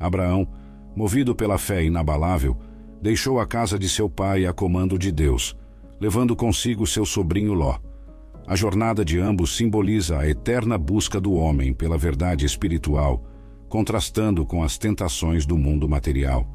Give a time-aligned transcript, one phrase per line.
[0.00, 0.48] Abraão,
[0.96, 2.56] movido pela fé inabalável,
[3.02, 5.54] deixou a casa de seu pai a comando de Deus,
[6.00, 7.78] levando consigo seu sobrinho Ló.
[8.46, 13.22] A jornada de ambos simboliza a eterna busca do homem pela verdade espiritual,
[13.68, 16.48] contrastando com as tentações do mundo material.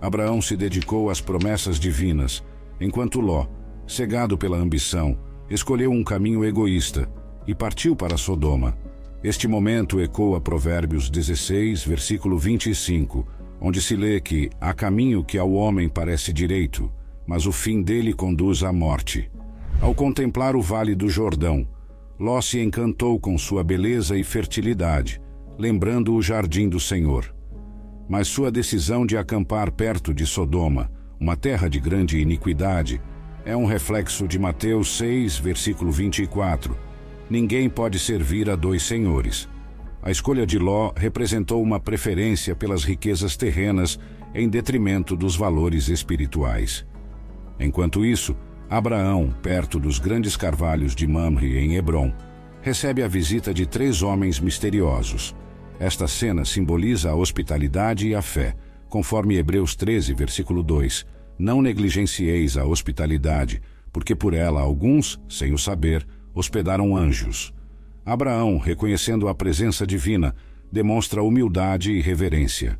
[0.00, 2.42] Abraão se dedicou às promessas divinas,
[2.80, 3.46] enquanto Ló,
[3.86, 5.18] cegado pela ambição,
[5.50, 7.08] escolheu um caminho egoísta
[7.46, 8.76] e partiu para Sodoma.
[9.24, 13.24] Este momento ecoa Provérbios 16, versículo 25,
[13.60, 16.90] onde se lê que há caminho que ao homem parece direito,
[17.24, 19.30] mas o fim dele conduz à morte.
[19.80, 21.64] Ao contemplar o vale do Jordão,
[22.18, 25.20] Ló se encantou com sua beleza e fertilidade,
[25.56, 27.32] lembrando o jardim do Senhor.
[28.08, 33.00] Mas sua decisão de acampar perto de Sodoma, uma terra de grande iniquidade,
[33.44, 36.76] é um reflexo de Mateus 6, versículo 24.
[37.32, 39.48] Ninguém pode servir a dois senhores.
[40.02, 43.98] A escolha de Ló representou uma preferência pelas riquezas terrenas
[44.34, 46.84] em detrimento dos valores espirituais.
[47.58, 48.36] Enquanto isso,
[48.68, 52.12] Abraão, perto dos grandes carvalhos de Mamre, em Hebron,
[52.60, 55.34] recebe a visita de três homens misteriosos.
[55.80, 58.54] Esta cena simboliza a hospitalidade e a fé,
[58.90, 61.06] conforme Hebreus 13, versículo 2.
[61.38, 67.52] Não negligencieis a hospitalidade, porque por ela alguns, sem o saber, hospedaram anjos.
[68.04, 70.34] Abraão, reconhecendo a presença divina,
[70.70, 72.78] demonstra humildade e reverência.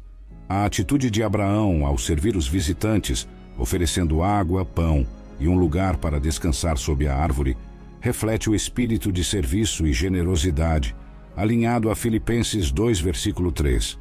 [0.48, 5.06] A atitude de Abraão ao servir os visitantes, oferecendo água, pão
[5.38, 7.56] e um lugar para descansar sob a árvore,
[8.00, 10.94] reflete o espírito de serviço e generosidade,
[11.36, 13.98] alinhado a Filipenses 2, versículo 3.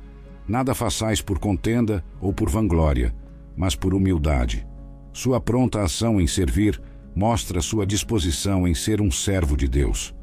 [0.48, 3.14] Nada façais por contenda ou por vanglória,
[3.56, 4.66] mas por humildade.
[5.14, 6.82] Sua pronta ação em servir
[7.16, 10.14] mostra sua disposição em ser um servo de Deus.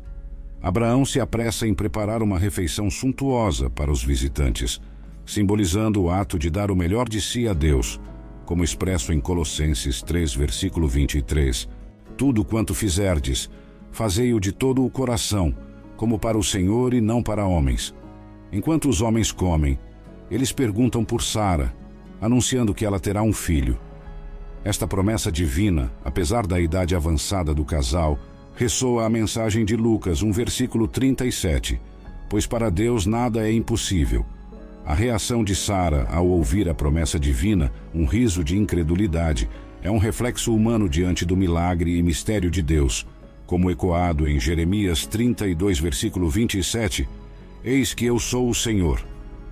[0.60, 4.80] Abraão se apressa em preparar uma refeição suntuosa para os visitantes,
[5.24, 8.00] simbolizando o ato de dar o melhor de si a Deus,
[8.44, 11.68] como expresso em Colossenses 3, versículo 23.
[12.16, 13.48] Tudo quanto fizerdes,
[13.92, 15.54] fazei-o de todo o coração,
[15.96, 17.94] como para o Senhor e não para homens.
[18.50, 19.78] Enquanto os homens comem,
[20.30, 21.74] eles perguntam por Sara,
[22.20, 23.78] anunciando que ela terá um filho.
[24.68, 28.18] Esta promessa divina, apesar da idade avançada do casal,
[28.54, 31.80] ressoa a mensagem de Lucas, um versículo 37,
[32.28, 34.26] pois para Deus nada é impossível.
[34.84, 39.48] A reação de Sara ao ouvir a promessa divina, um riso de incredulidade,
[39.82, 43.06] é um reflexo humano diante do milagre e mistério de Deus,
[43.46, 47.08] como ecoado em Jeremias 32, versículo 27,
[47.64, 49.02] Eis que eu sou o Senhor,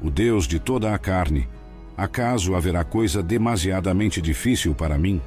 [0.02, 1.48] o Deus de toda a carne,
[1.96, 5.20] Acaso haverá coisa demasiadamente difícil para mim?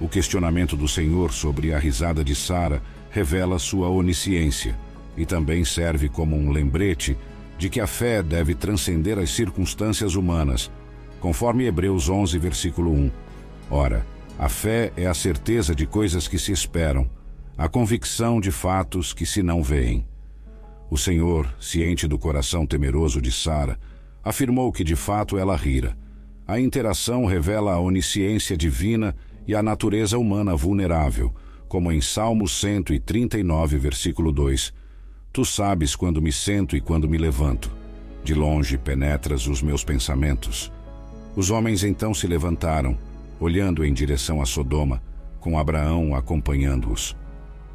[0.00, 4.76] O questionamento do Senhor sobre a risada de Sara revela sua onisciência
[5.16, 7.16] e também serve como um lembrete
[7.56, 10.70] de que a fé deve transcender as circunstâncias humanas,
[11.20, 13.10] conforme Hebreus 11, versículo 1.
[13.70, 14.04] Ora,
[14.38, 17.08] a fé é a certeza de coisas que se esperam,
[17.56, 20.04] a convicção de fatos que se não veem.
[20.90, 23.78] O Senhor, ciente do coração temeroso de Sara,
[24.22, 25.96] afirmou que de fato ela rira.
[26.46, 29.14] A interação revela a onisciência divina
[29.46, 31.34] e a natureza humana vulnerável,
[31.68, 34.72] como em Salmo 139, versículo 2.
[35.32, 37.70] Tu sabes quando me sento e quando me levanto.
[38.22, 40.70] De longe penetras os meus pensamentos.
[41.34, 42.96] Os homens então se levantaram,
[43.40, 45.02] olhando em direção a Sodoma,
[45.40, 47.16] com Abraão acompanhando-os.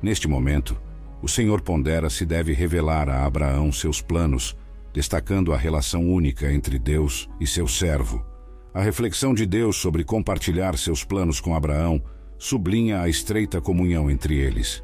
[0.02, 0.80] Neste momento,
[1.22, 4.56] o Senhor pondera se deve revelar a Abraão seus planos
[4.98, 8.26] destacando a relação única entre Deus e seu servo.
[8.74, 12.02] A reflexão de Deus sobre compartilhar seus planos com Abraão
[12.36, 14.84] sublinha a estreita comunhão entre eles.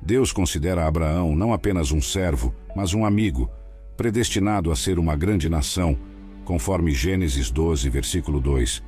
[0.00, 3.50] Deus considera Abraão não apenas um servo, mas um amigo,
[3.98, 5.94] predestinado a ser uma grande nação,
[6.42, 8.82] conforme Gênesis 12, versículo 2.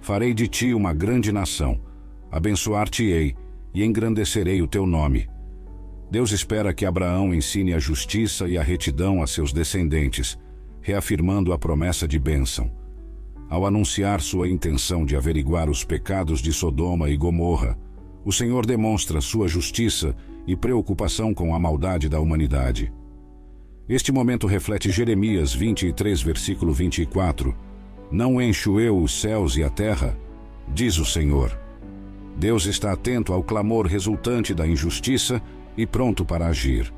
[0.00, 1.80] Farei de ti uma grande nação,
[2.32, 3.36] abençoar-te-ei
[3.72, 5.28] e engrandecerei o teu nome.
[6.10, 10.38] Deus espera que Abraão ensine a justiça e a retidão a seus descendentes,
[10.80, 12.70] reafirmando a promessa de bênção.
[13.48, 17.76] Ao anunciar sua intenção de averiguar os pecados de Sodoma e Gomorra,
[18.24, 20.14] o Senhor demonstra sua justiça
[20.46, 22.92] e preocupação com a maldade da humanidade.
[23.88, 27.54] Este momento reflete Jeremias 23, versículo 24.
[28.10, 30.16] Não encho eu os céus e a terra?
[30.72, 31.56] Diz o Senhor.
[32.36, 35.40] Deus está atento ao clamor resultante da injustiça
[35.76, 36.92] e pronto para agir.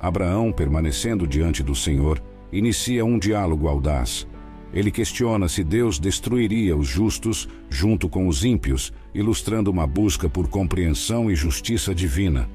[0.00, 2.22] Abraão, permanecendo diante do Senhor,
[2.52, 4.26] inicia um diálogo audaz.
[4.72, 10.48] Ele questiona se Deus destruiria os justos junto com os ímpios, ilustrando uma busca por
[10.48, 12.48] compreensão e justiça divina.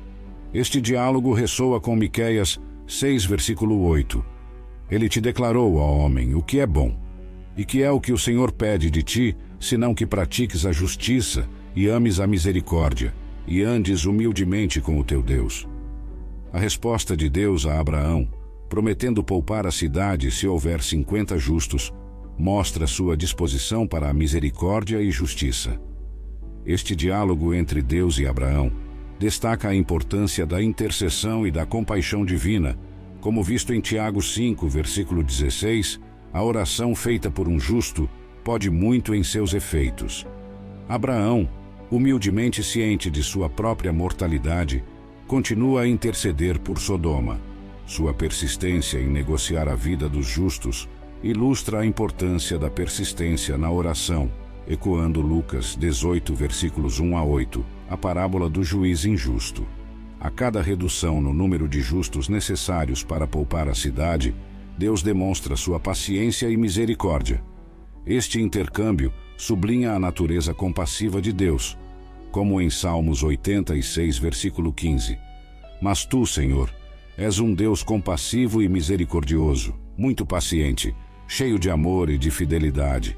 [0.53, 4.23] Este diálogo ressoa com Miqueias 6, versículo 8.
[4.91, 6.95] Ele te declarou, ó homem, o que é bom.
[7.57, 11.47] E que é o que o Senhor pede de ti, senão que pratiques a justiça
[11.75, 13.13] e ames a misericórdia,
[13.47, 15.67] e andes humildemente com o teu Deus.
[16.51, 18.27] A resposta de Deus a Abraão,
[18.69, 21.93] prometendo poupar a cidade se houver cinquenta justos,
[22.37, 25.79] mostra sua disposição para a misericórdia e justiça.
[26.65, 28.71] Este diálogo entre Deus e Abraão
[29.19, 32.77] destaca a importância da intercessão e da compaixão divina,
[33.21, 35.99] como visto em Tiago 5, versículo 16,
[36.33, 38.09] a oração feita por um justo
[38.43, 40.25] pode muito em seus efeitos.
[40.89, 41.47] Abraão,
[41.93, 44.83] humildemente ciente de sua própria mortalidade,
[45.27, 47.39] continua a interceder por Sodoma.
[47.85, 50.89] Sua persistência em negociar a vida dos justos
[51.21, 54.31] ilustra a importância da persistência na oração,
[54.67, 59.63] ecoando Lucas 18, versículos 1 a 8, a parábola do juiz injusto.
[60.19, 64.33] A cada redução no número de justos necessários para poupar a cidade,
[64.75, 67.43] Deus demonstra sua paciência e misericórdia.
[68.03, 71.77] Este intercâmbio sublinha a natureza compassiva de Deus,
[72.33, 75.19] como em Salmos 86, versículo 15.
[75.79, 76.73] Mas tu, Senhor,
[77.15, 80.95] és um Deus compassivo e misericordioso, muito paciente,
[81.27, 83.15] cheio de amor e de fidelidade.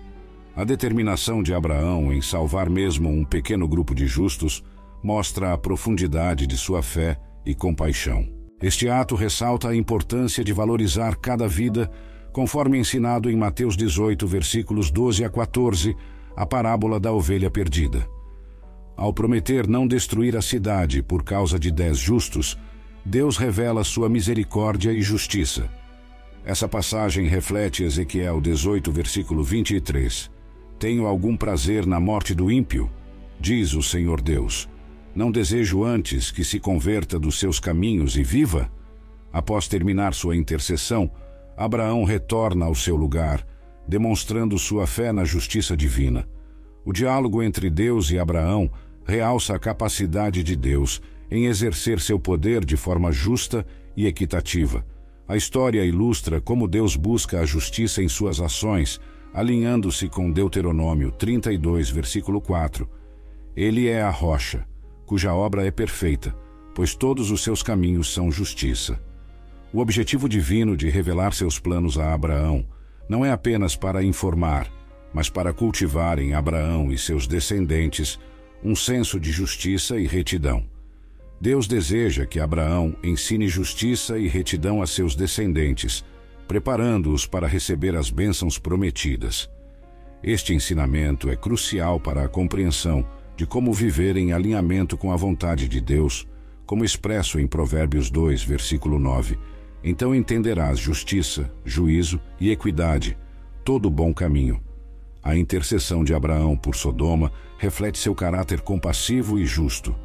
[0.54, 4.62] A determinação de Abraão em salvar mesmo um pequeno grupo de justos
[5.02, 8.28] mostra a profundidade de sua fé e compaixão.
[8.62, 11.90] Este ato ressalta a importância de valorizar cada vida,
[12.34, 15.96] conforme ensinado em Mateus 18, versículos 12 a 14,
[16.36, 18.06] a parábola da ovelha perdida.
[18.98, 22.58] Ao prometer não destruir a cidade por causa de dez justos,
[23.04, 25.70] Deus revela sua misericórdia e justiça.
[26.46, 30.32] Essa passagem reflete Ezequiel 18, versículo 23.
[30.80, 32.90] Tenho algum prazer na morte do ímpio?
[33.40, 34.70] Diz o Senhor Deus.
[35.14, 38.72] Não desejo antes que se converta dos seus caminhos e viva?
[39.32, 41.12] Após terminar sua intercessão,
[41.58, 43.46] Abraão retorna ao seu lugar,
[43.88, 46.28] demonstrando sua fé na justiça divina.
[46.86, 48.70] O diálogo entre Deus e Abraão
[49.06, 53.66] realça a capacidade de Deus em exercer seu poder de forma justa
[53.96, 54.86] e equitativa
[55.28, 59.02] a história ilustra como Deus busca a justiça em suas ações,
[59.34, 62.88] alinhando-se com Deuteronômio 32, versículo 4.
[63.56, 64.68] Ele é a rocha,
[65.04, 66.36] cuja obra é perfeita,
[66.76, 69.02] pois todos os seus caminhos são justiça.
[69.74, 72.64] O objetivo divino de revelar seus planos a Abraão
[73.10, 74.72] não é apenas para informar,
[75.12, 78.20] mas para cultivar em Abraão e seus descendentes
[78.64, 80.66] um senso de justiça e retidão.
[81.40, 86.04] Deus deseja que Abraão ensine justiça e retidão a seus descendentes,
[86.48, 89.50] preparando-os para receber as bênçãos prometidas.
[90.24, 93.06] Este ensinamento é crucial para a compreensão
[93.36, 96.26] de como viver em alinhamento com a vontade de Deus,
[96.66, 99.38] como expresso em Provérbios 2, versículo 9.
[99.84, 103.18] Então entenderás justiça, juízo e equidade,
[103.64, 104.60] todo bom caminho.
[105.26, 109.96] A intercessão de Abraão por Sodoma reflete seu caráter compassivo e justo.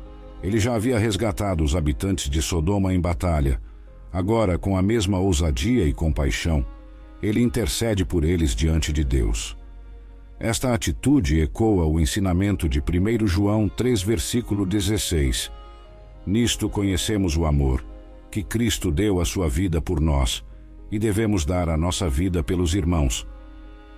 [0.42, 3.60] Ele já havia resgatado os habitantes de Sodoma em batalha.
[4.10, 6.64] Agora, com a mesma ousadia e compaixão,
[7.22, 9.54] ele intercede por eles diante de Deus.
[10.38, 15.52] Esta atitude ecoa o ensinamento de 1 João 3, versículo 16.
[16.26, 17.84] Nisto conhecemos o amor,
[18.30, 20.42] que Cristo deu a sua vida por nós,
[20.90, 23.26] e devemos dar a nossa vida pelos irmãos.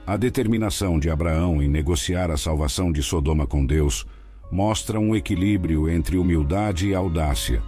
[0.05, 4.05] A determinação de Abraão em negociar a salvação de Sodoma com Deus
[4.51, 7.63] mostra um equilíbrio entre humildade e audácia.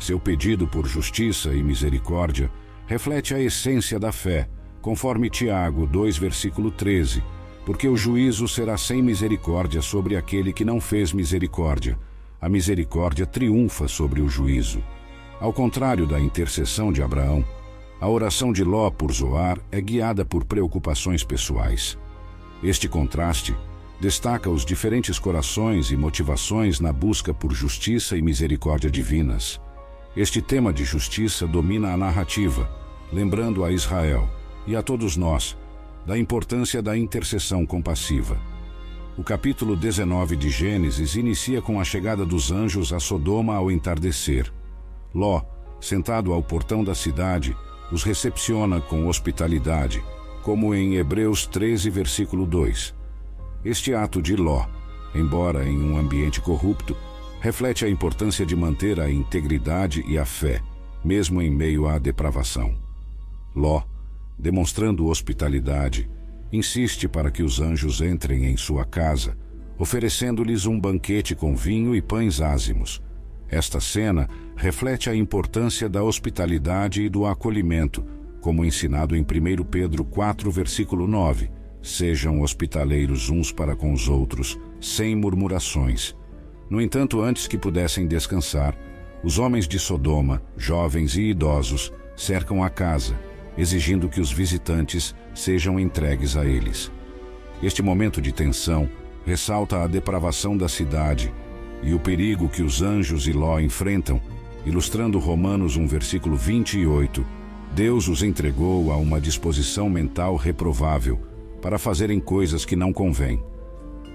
[0.00, 2.50] Seu pedido por justiça e misericórdia
[2.86, 4.48] reflete a essência da fé,
[4.82, 7.22] conforme Tiago 2, versículo 13,
[7.64, 11.96] porque o juízo será sem misericórdia sobre aquele que não fez misericórdia.
[12.40, 14.82] A misericórdia triunfa sobre o juízo.
[15.38, 17.44] Ao contrário da intercessão de Abraão,
[18.00, 21.98] a oração de Ló por Zoar é guiada por preocupações pessoais.
[22.62, 23.54] Este contraste
[24.00, 29.60] destaca os diferentes corações e motivações na busca por justiça e misericórdia divinas.
[30.16, 32.70] Este tema de justiça domina a narrativa,
[33.12, 34.28] lembrando a Israel
[34.66, 35.56] e a todos nós
[36.06, 38.40] da importância da intercessão compassiva.
[39.18, 44.50] O capítulo 19 de Gênesis inicia com a chegada dos anjos a Sodoma ao entardecer.
[45.14, 45.42] Ló,
[45.78, 47.54] sentado ao portão da cidade,
[47.92, 50.02] os recepciona com hospitalidade,
[50.42, 52.94] como em Hebreus 13, versículo 2.
[53.64, 54.64] Este ato de Ló,
[55.14, 56.96] embora em um ambiente corrupto,
[57.40, 60.60] reflete a importância de manter a integridade e a fé,
[61.04, 62.74] mesmo em meio à depravação.
[63.54, 63.82] Ló,
[64.38, 66.08] demonstrando hospitalidade,
[66.52, 69.36] insiste para que os anjos entrem em sua casa,
[69.78, 73.02] oferecendo-lhes um banquete com vinho e pães ázimos.
[73.50, 78.04] Esta cena reflete a importância da hospitalidade e do acolhimento,
[78.40, 84.58] como ensinado em 1 Pedro 4, versículo 9 sejam hospitaleiros uns para com os outros,
[84.80, 86.14] sem murmurações.
[86.68, 88.76] No entanto, antes que pudessem descansar,
[89.22, 93.18] os homens de Sodoma, jovens e idosos, cercam a casa,
[93.56, 96.90] exigindo que os visitantes sejam entregues a eles.
[97.62, 98.88] Este momento de tensão
[99.24, 101.32] ressalta a depravação da cidade
[101.82, 104.20] e o perigo que os anjos e Ló enfrentam,
[104.64, 107.24] ilustrando Romanos 1 versículo 28.
[107.74, 111.18] Deus os entregou a uma disposição mental reprovável
[111.62, 113.42] para fazerem coisas que não convêm.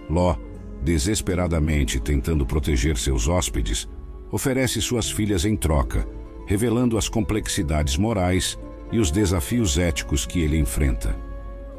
[0.10, 0.36] Ló,
[0.84, 3.88] desesperadamente tentando proteger seus hóspedes,
[4.32, 6.08] oferece suas filhas em troca,
[6.46, 8.60] revelando as complexidades morais
[8.92, 11.16] e os desafios éticos que ele enfrenta.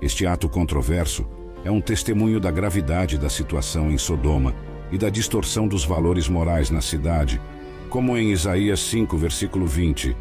[0.01, 1.27] Este ato controverso
[1.65, 4.55] é um testemunho da gravidade da situação em Sodoma
[4.91, 7.41] e da distorção dos valores morais na cidade,
[7.89, 10.17] como em Isaías 5, versículo 20.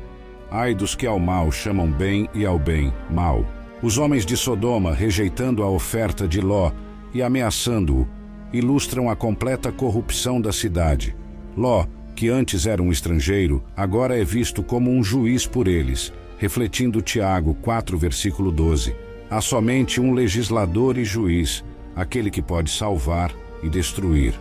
[0.50, 3.46] Ai dos que ao mal chamam bem e ao bem mal.
[3.82, 6.72] Os homens de Sodoma, rejeitando a oferta de Ló
[7.14, 8.08] e ameaçando-o,
[8.54, 11.16] ilustram a completa corrupção da cidade.
[11.58, 17.02] Ló, que antes era um estrangeiro, agora é visto como um juiz por eles, refletindo
[17.02, 18.96] Tiago 4, versículo 12.
[19.30, 21.64] Há somente um legislador e juiz,
[21.96, 24.34] aquele que pode salvar e destruir.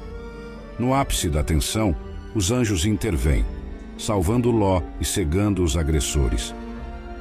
[0.79, 1.95] No ápice da tensão,
[2.35, 3.45] os anjos intervêm,
[3.97, 6.55] salvando Ló e cegando os agressores.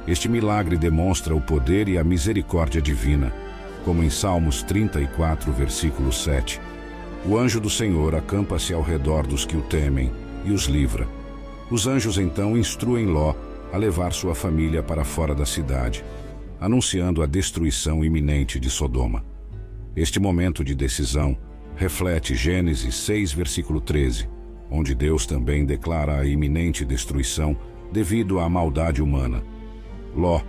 [0.08, 3.32] Este milagre demonstra o poder e a misericórdia divina,
[3.84, 6.60] como em Salmos 34, versículo 7.
[7.26, 10.10] O anjo do Senhor acampa-se ao redor dos que o temem
[10.44, 11.06] e os livra.
[11.70, 13.34] Os anjos então instruem Ló
[13.72, 16.04] a levar sua família para fora da cidade,
[16.60, 19.24] anunciando a destruição iminente de Sodoma.
[19.96, 21.36] Este momento de decisão
[21.76, 24.28] reflete Gênesis 6, versículo 13,
[24.70, 27.56] onde Deus também declara a iminente destruição
[27.92, 29.42] devido à maldade humana.
[30.14, 30.40] Ló,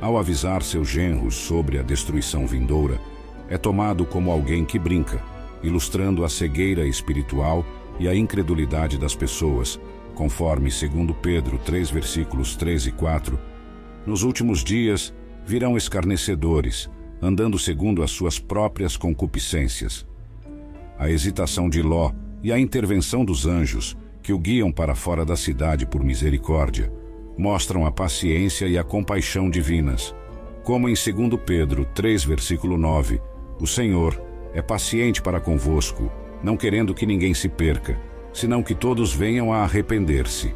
[0.00, 3.00] ao avisar seus genros sobre a destruição vindoura,
[3.48, 5.22] é tomado como alguém que brinca,
[5.62, 7.64] ilustrando a cegueira espiritual
[7.98, 9.80] e a incredulidade das pessoas,
[10.14, 13.38] conforme 2 Pedro 3 versículos 3 e 4.
[14.06, 15.14] Nos últimos dias
[15.46, 16.90] virão escarnecedores,
[17.22, 20.06] andando segundo as suas próprias concupiscências.
[20.98, 25.36] A hesitação de Ló e a intervenção dos anjos, que o guiam para fora da
[25.36, 26.92] cidade por misericórdia,
[27.36, 30.14] mostram a paciência e a compaixão divinas.
[30.62, 33.20] Como em 2 Pedro 3, versículo 9,
[33.60, 34.20] o Senhor
[34.54, 36.10] é paciente para convosco,
[36.42, 38.00] não querendo que ninguém se perca,
[38.32, 40.54] senão que todos venham a arrepender-se.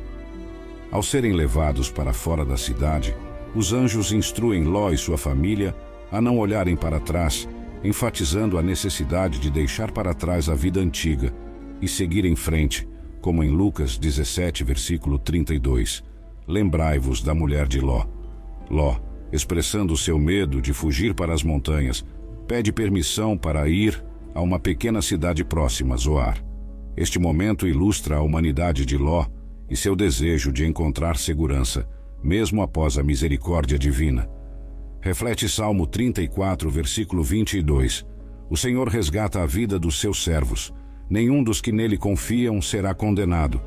[0.90, 3.14] Ao serem levados para fora da cidade,
[3.54, 5.74] os anjos instruem Ló e sua família
[6.10, 7.48] a não olharem para trás,
[7.82, 11.32] enfatizando a necessidade de deixar para trás a vida antiga
[11.80, 12.88] e seguir em frente,
[13.20, 16.02] como em Lucas 17, versículo 32.
[16.46, 18.04] Lembrai-vos da mulher de Ló.
[18.70, 18.96] Ló,
[19.32, 22.04] expressando seu medo de fugir para as montanhas,
[22.46, 24.02] pede permissão para ir
[24.34, 26.42] a uma pequena cidade próxima, Zoar.
[26.96, 29.26] Este momento ilustra a humanidade de Ló
[29.68, 31.88] e seu desejo de encontrar segurança,
[32.22, 34.28] mesmo após a misericórdia divina.
[35.00, 38.04] Reflete Salmo 34, versículo 22.
[38.50, 40.72] O Senhor resgata a vida dos seus servos.
[41.08, 43.62] Nenhum dos que nele confiam será condenado.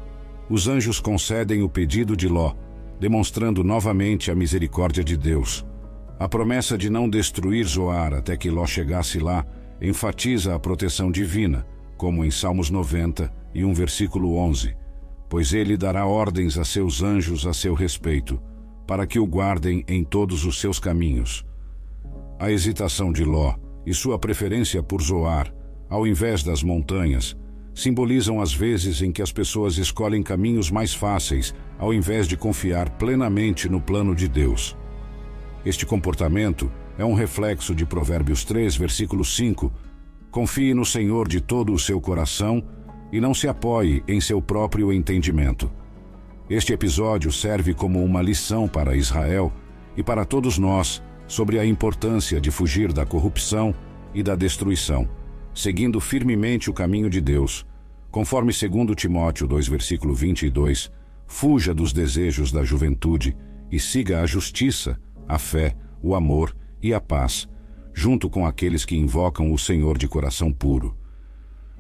[0.50, 2.54] Os anjos concedem o pedido de Ló,
[3.00, 5.66] demonstrando novamente a misericórdia de Deus.
[6.20, 9.46] A promessa de não destruir Zoar até que Ló chegasse lá
[9.82, 11.66] enfatiza a proteção divina,
[11.98, 14.76] como em Salmos 90 e um versículo 11,
[15.30, 18.40] pois ele dará ordens a seus anjos a seu respeito,
[18.88, 21.46] para que o guardem em todos os seus caminhos.
[22.40, 25.54] A hesitação de Ló e sua preferência por Zoar,
[25.90, 27.36] ao invés das montanhas,
[27.74, 32.90] simbolizam as vezes em que as pessoas escolhem caminhos mais fáceis ao invés de confiar
[32.92, 34.78] plenamente no plano de Deus.
[35.66, 39.72] Este comportamento é um reflexo de Provérbios 3, versículo 5.
[40.30, 42.64] Confie no Senhor de todo o seu coração
[43.12, 45.72] e não se apoie em seu próprio entendimento.
[46.52, 49.54] Este episódio serve como uma lição para Israel
[49.96, 53.74] e para todos nós sobre a importância de fugir da corrupção
[54.14, 55.08] e da destruição,
[55.54, 57.66] seguindo firmemente o caminho de Deus.
[58.12, 60.92] Conforme 2 Timóteo 2, versículo 22,
[61.26, 63.34] fuja dos desejos da juventude
[63.72, 66.54] e siga a justiça, a fé, o amor
[66.84, 67.48] e a paz,
[67.94, 70.98] junto com aqueles que invocam o Senhor de coração puro.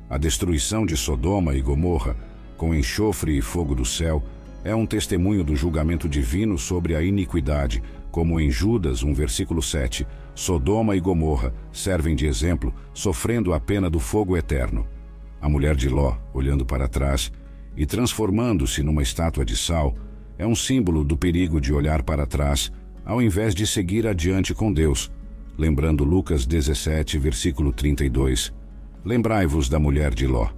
[0.10, 2.16] A destruição de Sodoma e Gomorra,
[2.56, 4.24] com enxofre e fogo do céu,
[4.64, 10.06] é um testemunho do julgamento divino sobre a iniquidade, como em Judas, um versículo 7,
[10.36, 14.86] Sodoma e Gomorra servem de exemplo, sofrendo a pena do fogo eterno.
[15.42, 17.32] A mulher de Ló, olhando para trás
[17.76, 19.96] e transformando-se numa estátua de sal,
[20.38, 22.72] é um símbolo do perigo de olhar para trás
[23.06, 25.12] ao invés de seguir adiante com Deus,
[25.58, 28.54] lembrando Lucas 17, versículo 32,
[29.04, 30.50] lembrai-vos da mulher de Ló.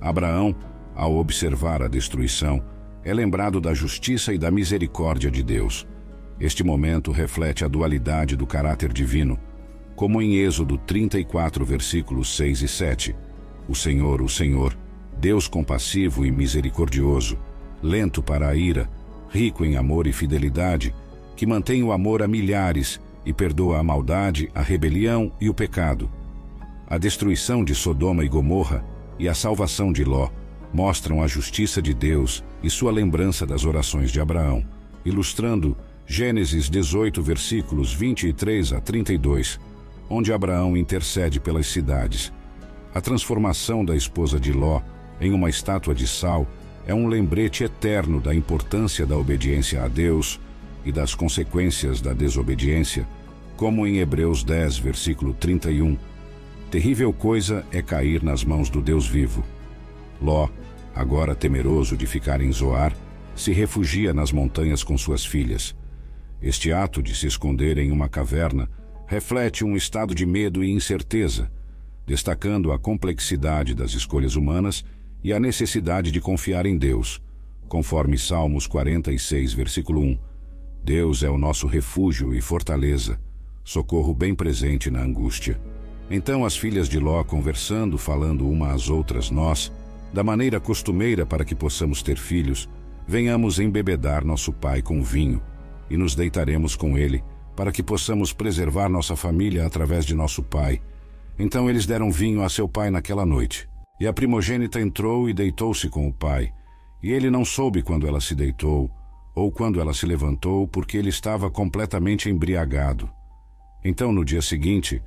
[0.00, 0.54] Abraão,
[0.94, 2.62] ao observar a destruição,
[3.06, 5.86] é lembrado da justiça e da misericórdia de Deus.
[6.40, 9.38] Este momento reflete a dualidade do caráter divino,
[9.94, 13.16] como em Êxodo 34, versículos 6 e 7.
[13.68, 14.76] O Senhor, o Senhor,
[15.20, 17.38] Deus compassivo e misericordioso,
[17.80, 18.90] lento para a ira,
[19.30, 20.92] rico em amor e fidelidade,
[21.36, 26.10] que mantém o amor a milhares e perdoa a maldade, a rebelião e o pecado.
[26.88, 28.84] A destruição de Sodoma e Gomorra
[29.16, 30.28] e a salvação de Ló
[30.76, 34.62] mostram a justiça de Deus e sua lembrança das orações de Abraão,
[35.06, 35.74] ilustrando
[36.06, 39.58] Gênesis 18, versículos 23 a 32,
[40.10, 42.30] onde Abraão intercede pelas cidades.
[42.94, 44.82] A transformação da esposa de Ló
[45.18, 46.46] em uma estátua de sal
[46.86, 50.38] é um lembrete eterno da importância da obediência a Deus
[50.84, 53.08] e das consequências da desobediência,
[53.56, 55.96] como em Hebreus 10, versículo 31.
[56.70, 59.42] Terrível coisa é cair nas mãos do Deus vivo.
[60.20, 60.48] Ló,
[60.96, 62.96] agora temeroso de ficar em Zoar,
[63.34, 65.76] se refugia nas montanhas com suas filhas.
[66.40, 68.68] Este ato de se esconder em uma caverna
[69.06, 71.52] reflete um estado de medo e incerteza,
[72.06, 74.82] destacando a complexidade das escolhas humanas
[75.22, 77.20] e a necessidade de confiar em Deus,
[77.68, 80.18] conforme Salmos 46, versículo 1.
[80.82, 83.20] Deus é o nosso refúgio e fortaleza,
[83.62, 85.60] socorro bem presente na angústia.
[86.08, 89.72] Então as filhas de Ló, conversando, falando uma às outras, nós,
[90.12, 92.68] da maneira costumeira para que possamos ter filhos,
[93.06, 95.42] venhamos embebedar nosso pai com vinho
[95.90, 97.22] e nos deitaremos com ele,
[97.54, 100.80] para que possamos preservar nossa família através de nosso pai.
[101.38, 103.68] Então eles deram vinho a seu pai naquela noite.
[104.00, 106.52] E a primogênita entrou e deitou-se com o pai.
[107.02, 108.90] E ele não soube quando ela se deitou,
[109.34, 113.08] ou quando ela se levantou, porque ele estava completamente embriagado.
[113.84, 115.02] Então, no dia seguinte,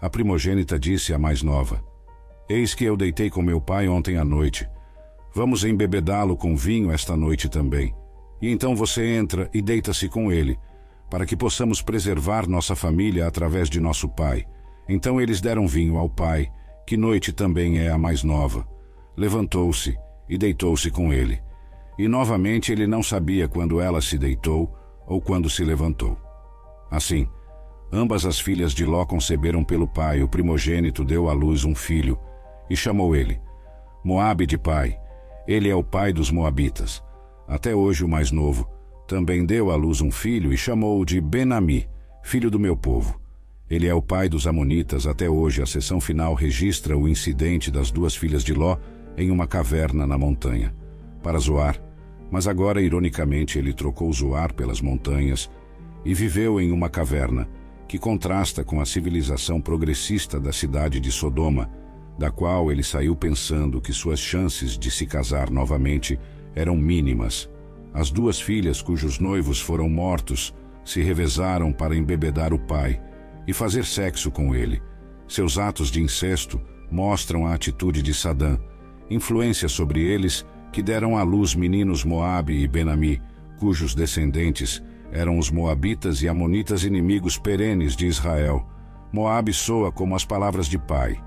[0.00, 1.82] a primogênita disse à mais nova:
[2.48, 4.68] Eis que eu deitei com meu pai ontem à noite.
[5.34, 7.94] Vamos embebedá-lo com vinho esta noite também.
[8.40, 10.58] E então você entra e deita-se com ele,
[11.10, 14.44] para que possamos preservar nossa família através de nosso pai.
[14.86, 16.50] Então eles deram vinho ao pai,
[16.86, 18.68] que noite também é a mais nova.
[19.16, 19.96] Levantou-se
[20.28, 21.40] e deitou-se com ele.
[21.98, 24.70] E novamente ele não sabia quando ela se deitou
[25.06, 26.18] ou quando se levantou.
[26.90, 27.26] Assim,
[27.90, 32.18] ambas as filhas de Ló conceberam pelo pai, o primogênito deu à luz um filho,
[32.68, 33.40] e chamou ele
[34.04, 34.98] Moabe de pai.
[35.48, 37.02] Ele é o pai dos moabitas.
[37.48, 38.68] Até hoje o mais novo
[39.06, 41.88] também deu à luz um filho e chamou-o de Benami,
[42.22, 43.18] filho do meu povo.
[43.68, 45.06] Ele é o pai dos Amonitas.
[45.06, 48.76] Até hoje a sessão final registra o incidente das duas filhas de Ló
[49.16, 50.74] em uma caverna na montanha,
[51.22, 51.80] para Zoar.
[52.30, 55.50] Mas agora, ironicamente, ele trocou Zoar pelas montanhas
[56.04, 57.48] e viveu em uma caverna,
[57.88, 61.70] que contrasta com a civilização progressista da cidade de Sodoma,
[62.18, 66.18] da qual ele saiu pensando que suas chances de se casar novamente
[66.54, 67.50] eram mínimas.
[67.92, 73.00] As duas filhas cujos noivos foram mortos se revezaram para embebedar o pai
[73.46, 74.82] e fazer sexo com ele.
[75.26, 78.58] Seus atos de incesto mostram a atitude de Sadã,
[79.10, 83.20] influência sobre eles que deram à luz meninos Moabe e Benami,
[83.58, 88.66] cujos descendentes eram os moabitas e amonitas inimigos perenes de Israel.
[89.12, 91.22] Moabe soa como as palavras de pai,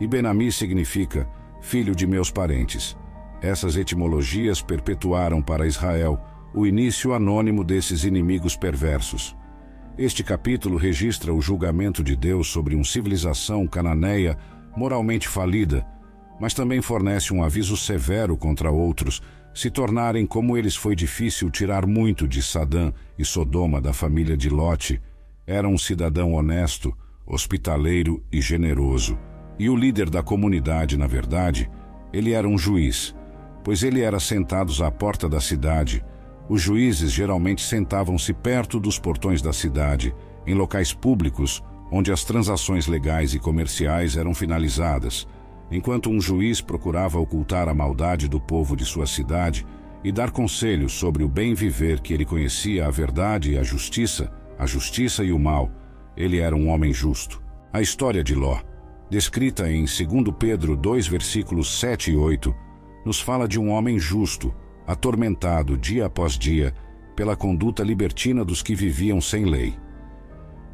[0.00, 1.28] e Benami significa
[1.60, 2.96] filho de meus parentes.
[3.40, 6.20] Essas etimologias perpetuaram para Israel
[6.54, 9.36] o início anônimo desses inimigos perversos.
[9.98, 14.36] Este capítulo registra o julgamento de Deus sobre uma civilização cananeia
[14.76, 15.86] moralmente falida,
[16.38, 19.22] mas também fornece um aviso severo contra outros
[19.54, 24.50] se tornarem como eles foi difícil tirar muito de Sadã e Sodoma da família de
[24.50, 25.00] Lote.
[25.46, 26.94] Era um cidadão honesto,
[27.26, 29.18] hospitaleiro e generoso.
[29.58, 31.70] E o líder da comunidade, na verdade,
[32.12, 33.14] ele era um juiz
[33.66, 36.00] pois ele era sentados à porta da cidade.
[36.48, 40.14] Os juízes geralmente sentavam-se perto dos portões da cidade,
[40.46, 45.26] em locais públicos onde as transações legais e comerciais eram finalizadas,
[45.68, 49.66] enquanto um juiz procurava ocultar a maldade do povo de sua cidade
[50.04, 54.32] e dar conselhos sobre o bem viver que ele conhecia a verdade e a justiça,
[54.56, 55.72] a justiça e o mal.
[56.16, 57.42] Ele era um homem justo.
[57.72, 58.60] A história de Ló,
[59.10, 59.96] descrita em 2
[60.38, 62.54] Pedro 2 versículos 7 e 8,
[63.04, 64.54] nos fala de um homem justo,
[64.86, 66.74] atormentado dia após dia
[67.14, 69.74] pela conduta libertina dos que viviam sem lei.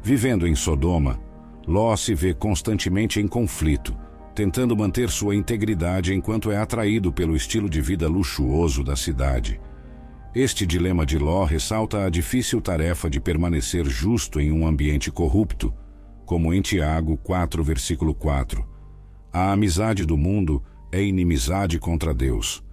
[0.01, 1.19] Vivendo em Sodoma,
[1.65, 3.95] Ló se vê constantemente em conflito,
[4.35, 9.61] tentando manter sua integridade enquanto é atraído pelo estilo de vida luxuoso da cidade.
[10.35, 15.73] Este dilema de Ló ressalta a difícil tarefa de permanecer justo em um ambiente corrupto,
[16.25, 18.65] como em Tiago 4, versículo 4.
[19.31, 22.63] A amizade do mundo é inimizade contra Deus.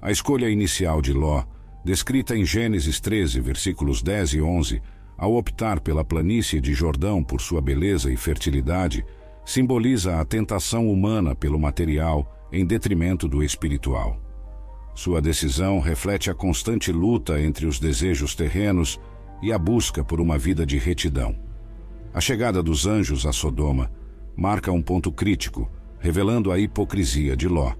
[0.00, 1.44] A escolha inicial de Ló,
[1.84, 4.82] descrita em Gênesis 13, versículos 10 e 11,
[5.16, 9.04] ao optar pela planície de Jordão por sua beleza e fertilidade,
[9.44, 14.20] simboliza a tentação humana pelo material em detrimento do espiritual.
[14.94, 19.00] Sua decisão reflete a constante luta entre os desejos terrenos
[19.40, 21.47] e a busca por uma vida de retidão.
[22.18, 23.92] A chegada dos anjos a Sodoma
[24.36, 27.74] marca um ponto crítico, revelando a hipocrisia de Ló.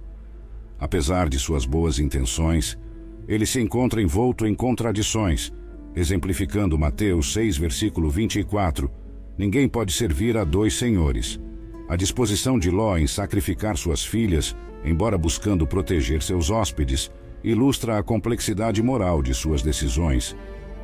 [0.78, 2.78] Apesar de suas boas intenções,
[3.26, 5.52] ele se encontra envolto em contradições,
[5.92, 8.88] exemplificando Mateus 6, versículo 24:
[9.36, 11.40] Ninguém pode servir a dois senhores.
[11.88, 17.10] A disposição de Ló em sacrificar suas filhas, embora buscando proteger seus hóspedes,
[17.42, 20.36] ilustra a complexidade moral de suas decisões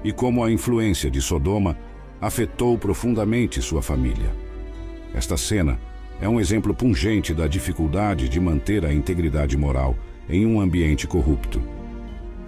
[0.02, 1.78] e como a influência de Sodoma
[2.20, 4.30] afetou profundamente sua família.
[5.14, 5.78] Esta cena
[6.20, 9.96] é um exemplo pungente da dificuldade de manter a integridade moral
[10.28, 11.60] em um ambiente corrupto.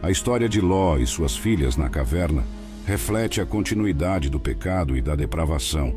[0.03, 2.45] A história de Ló e suas filhas na caverna
[2.87, 5.95] reflete a continuidade do pecado e da depravação,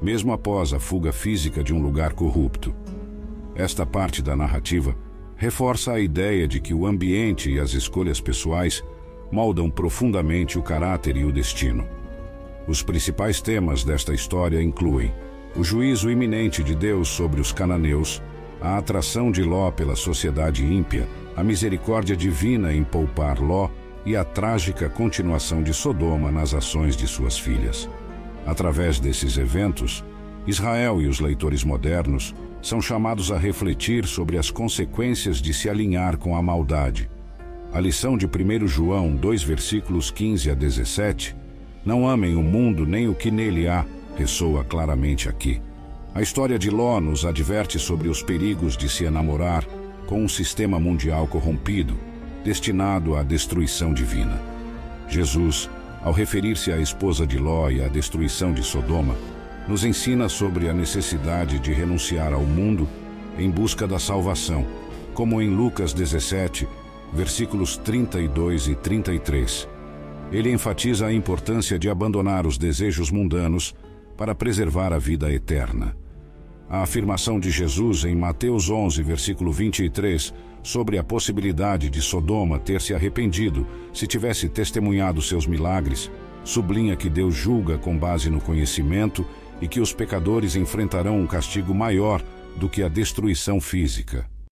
[0.00, 2.74] mesmo após a fuga física de um lugar corrupto.
[3.54, 4.94] Esta parte da narrativa
[5.36, 8.82] reforça a ideia de que o ambiente e as escolhas pessoais
[9.30, 11.86] moldam profundamente o caráter e o destino.
[12.66, 15.14] Os principais temas desta história incluem
[15.54, 18.20] o juízo iminente de Deus sobre os cananeus,
[18.60, 23.70] a atração de Ló pela sociedade ímpia, a misericórdia divina em poupar Ló
[24.04, 27.88] e a trágica continuação de Sodoma nas ações de suas filhas.
[28.44, 30.04] Através desses eventos,
[30.46, 36.16] Israel e os leitores modernos são chamados a refletir sobre as consequências de se alinhar
[36.16, 37.08] com a maldade.
[37.72, 41.45] A lição de 1 João 2 versículos 15 a 17
[41.86, 43.84] não amem o mundo nem o que nele há,
[44.16, 45.62] ressoa claramente aqui.
[46.12, 49.64] A história de Ló nos adverte sobre os perigos de se enamorar
[50.06, 51.96] com um sistema mundial corrompido,
[52.44, 54.40] destinado à destruição divina.
[55.08, 55.70] Jesus,
[56.02, 59.14] ao referir-se à esposa de Ló e à destruição de Sodoma,
[59.68, 62.88] nos ensina sobre a necessidade de renunciar ao mundo
[63.38, 64.66] em busca da salvação,
[65.14, 66.66] como em Lucas 17,
[67.12, 69.75] versículos 32 e 33
[70.32, 73.74] ele enfatiza a importância de abandonar os desejos mundanos
[74.16, 75.96] para preservar a vida eterna.
[76.68, 82.80] A afirmação de Jesus em Mateus 11, versículo 23, sobre a possibilidade de Sodoma ter
[82.80, 86.10] se arrependido se tivesse testemunhado seus milagres,
[86.42, 89.24] sublinha que Deus julga com base no conhecimento
[89.60, 92.20] e que os pecadores enfrentarão um castigo maior
[92.56, 94.26] do que a destruição física.